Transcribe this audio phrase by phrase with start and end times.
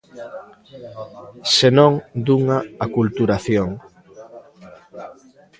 [1.57, 1.93] Senón
[2.25, 3.69] dunha aculturación.